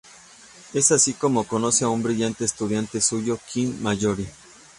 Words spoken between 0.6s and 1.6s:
Es así como